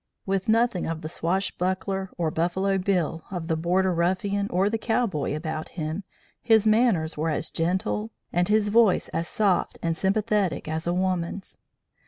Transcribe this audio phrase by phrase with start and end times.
[0.25, 5.35] With nothing of the swashbuckler or Buffalo Bill of the border ruffian or the cowboy
[5.35, 6.03] about him,
[6.41, 11.59] his manners were as gentle, and his voice as soft and sympathetic, as a woman's.